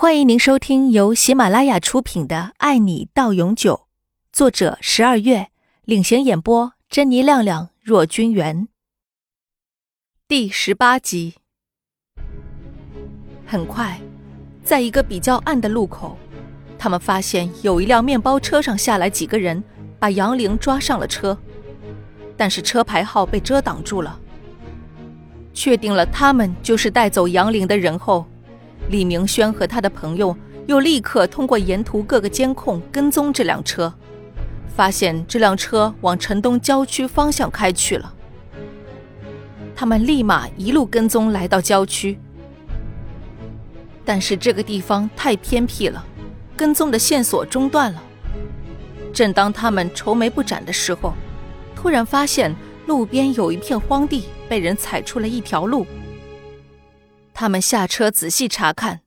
[0.00, 3.74] 欢迎您收听由喜马拉雅出品的《爱你到永久》，
[4.32, 5.48] 作者十二月
[5.84, 8.68] 领衔演播：珍妮、亮亮、若君元。
[10.26, 11.34] 第十八集。
[13.44, 14.00] 很快，
[14.64, 16.16] 在一个比较暗的路口，
[16.78, 19.62] 他们发现有一辆面包车上下来几个人，
[19.98, 21.36] 把杨玲抓上了车，
[22.38, 24.18] 但是车牌号被遮挡住了。
[25.52, 28.24] 确定了他们就是带走杨玲的人后。
[28.88, 30.36] 李明轩和他的朋友
[30.66, 33.92] 又立刻通过沿途各个监控跟踪这辆车，
[34.74, 38.14] 发现这辆车往城东郊区方向开去了。
[39.76, 42.18] 他们立马一路跟踪来到郊区，
[44.04, 46.04] 但是这个地方太偏僻了，
[46.56, 48.02] 跟踪的线索中断了。
[49.12, 51.14] 正当他们愁眉不展的时候，
[51.74, 52.54] 突然发现
[52.86, 55.86] 路边有一片荒地，被人踩出了一条路。
[57.40, 59.00] 他们下车仔细查看，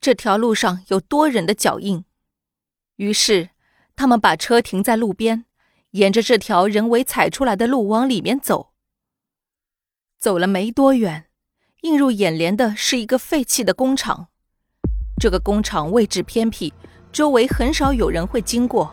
[0.00, 2.04] 这条路上有多人的脚印。
[2.96, 3.50] 于是，
[3.94, 5.44] 他们把车停在路边，
[5.92, 8.72] 沿着这条人为踩出来的路往里面走。
[10.18, 11.26] 走了没多远，
[11.82, 14.26] 映入眼帘的是一个废弃的工厂。
[15.20, 16.74] 这个工厂位置偏僻，
[17.12, 18.92] 周围很少有人会经过。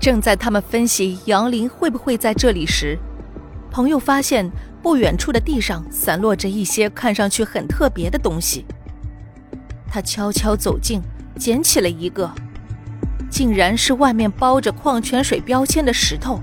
[0.00, 2.98] 正在他们分析杨林会不会在这里时，
[3.70, 4.50] 朋友发现。
[4.82, 8.64] 不远处的地上散落着一些看上去很特别的东西。
[9.90, 11.00] 他悄悄走近，
[11.38, 12.30] 捡起了一个，
[13.30, 16.40] 竟然是外面包着矿泉水标签的石头。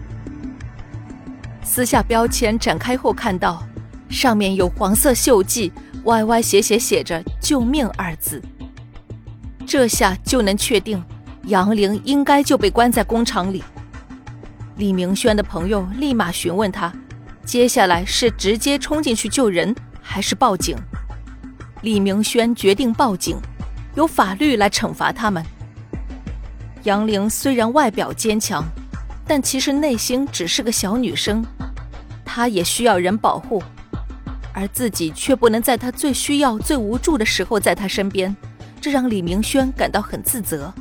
[1.62, 3.64] 撕下标签，展开后看到，
[4.10, 5.72] 上面有黄色锈迹，
[6.06, 8.42] 歪歪斜斜写着“救命”二字。
[9.66, 11.04] 这下就能确定，
[11.46, 13.64] 杨玲应该就被关在工厂里。
[14.78, 16.94] 李明轩的朋友立马询问他。
[17.46, 20.76] 接下来是直接冲进去救人，还是报警？
[21.82, 23.38] 李明轩决定报警，
[23.96, 25.44] 由法律来惩罚他们。
[26.84, 28.64] 杨玲虽然外表坚强，
[29.28, 31.46] 但其实内心只是个小女生，
[32.24, 33.62] 她也需要人保护，
[34.54, 38.36] 而自己却不能在她最需要、最无助的时候在她身边，
[38.80, 40.74] 这让李明轩感到很自责。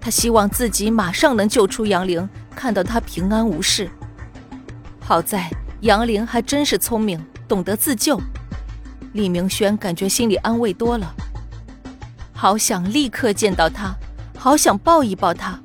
[0.00, 3.90] 他希望自己马上能救出杨玲，看到她平安无事。
[5.08, 5.48] 好在
[5.80, 8.20] 杨玲还真是聪明，懂得自救。
[9.14, 11.14] 李明轩感觉心里安慰多了，
[12.34, 13.96] 好想立刻见到他，
[14.36, 15.58] 好想抱一抱他。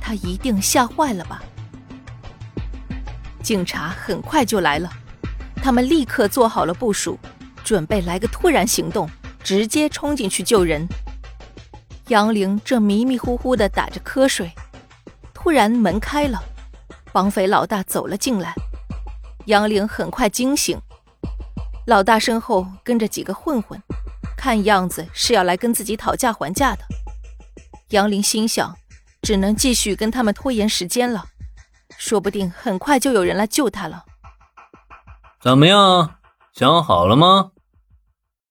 [0.00, 1.42] 他一定吓坏了吧？
[3.42, 4.90] 警察很快就来了，
[5.56, 7.18] 他们立刻做好了部署，
[7.62, 9.06] 准备来个突然行动，
[9.44, 10.88] 直接冲进去救人。
[12.08, 14.50] 杨玲正迷迷糊糊地打着瞌睡，
[15.34, 16.42] 突然门开了，
[17.12, 18.54] 绑匪老大走了进来。
[19.46, 20.80] 杨玲很快惊醒，
[21.86, 23.82] 老大身后跟着几个混混，
[24.36, 26.84] 看样子是要来跟自己讨价还价的。
[27.88, 28.76] 杨玲心想，
[29.22, 31.26] 只能继续跟他们拖延时间了，
[31.98, 34.04] 说不定很快就有人来救他了。
[35.40, 36.16] 怎么样，
[36.52, 37.52] 想好了吗？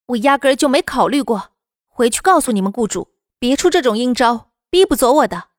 [0.07, 1.51] 我压根就没考虑过，
[1.87, 5.49] 回去告诉你们雇主，别出这种阴招，逼不走我的。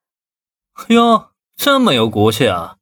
[0.89, 2.77] 哟，这么有骨气啊！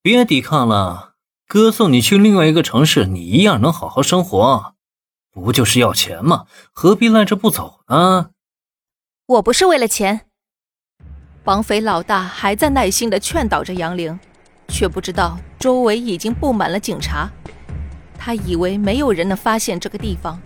[0.00, 1.11] 别抵抗了。
[1.52, 4.72] 哥送你去另外一个城市，你一样能好好生活，
[5.30, 6.46] 不就是要钱吗？
[6.72, 8.30] 何必赖着不走呢？
[9.26, 10.22] 我不是为了钱。
[11.44, 14.18] 绑匪老大还在耐心的劝导着杨玲，
[14.68, 17.30] 却不知道周围已经布满了警察。
[18.16, 20.40] 他以为没有人能发现这个地方。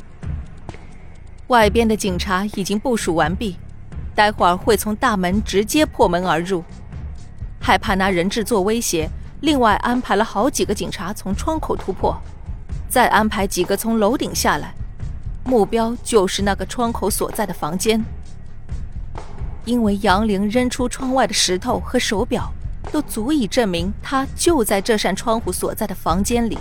[1.46, 3.56] 外边的警察已经部署完毕，
[4.12, 6.64] 待会儿会从大门直接破门而入，
[7.60, 9.08] 害怕拿人质做威胁。
[9.46, 12.20] 另外安排了好几个警察从窗口突破，
[12.88, 14.74] 再安排几个从楼顶下来，
[15.44, 18.04] 目标就是那个窗口所在的房间。
[19.64, 22.52] 因为杨玲扔出窗外的石头和手表，
[22.90, 26.58] 都足以证明他就在这扇窗户所在的房间里。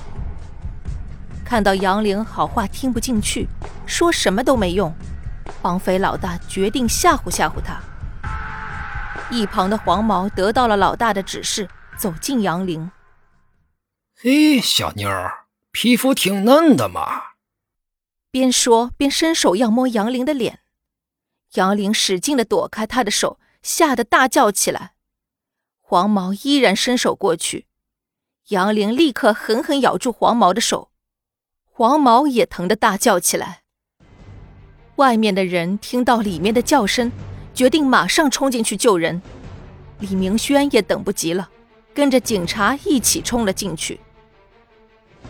[1.44, 3.48] 看到杨玲好话听不进去，
[3.88, 4.94] 说什么都没用，
[5.60, 7.82] 绑匪老大决定吓唬吓唬他。
[9.32, 11.68] 一旁的黄毛得到了老大的指示。
[11.98, 12.92] 走进杨玲，
[14.16, 17.22] 嘿，小妞儿，皮肤挺嫩的嘛。
[18.32, 20.60] 边说边伸手要摸杨玲的脸，
[21.54, 24.94] 杨玲使劲的躲开他的手，吓得大叫起来。
[25.80, 27.66] 黄毛依然伸手过去，
[28.50, 30.92] 杨玲立刻狠狠咬住黄毛的手，
[31.64, 33.62] 黄毛也疼得大叫起来。
[34.98, 37.12] 外面的人听到里面的叫声，
[37.54, 39.22] 决定马上冲进去救人。
[40.00, 41.50] 李明轩也等不及了。
[41.96, 44.00] 跟着警察一起冲了进去。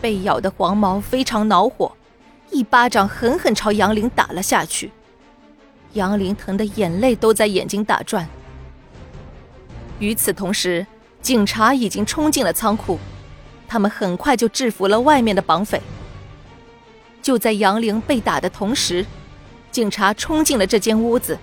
[0.00, 1.90] 被咬的黄毛非常恼火，
[2.50, 4.90] 一巴掌狠狠朝杨玲打了下去。
[5.92, 8.28] 杨玲疼得眼泪都在眼睛打转。
[10.00, 10.84] 与此同时，
[11.22, 12.98] 警察已经冲进了仓库，
[13.68, 15.80] 他们很快就制服了外面的绑匪。
[17.22, 19.06] 就在杨玲被打的同时，
[19.70, 21.38] 警察冲进了这间屋子，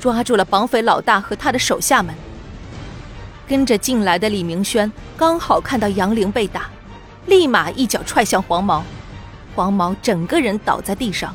[0.00, 2.14] 抓住了绑匪老大和他的手下们。
[3.50, 6.70] 跟着进来的李明轩刚好看到杨凌被打，
[7.26, 8.84] 立马一脚踹向黄毛，
[9.56, 11.34] 黄毛整个人倒在地上。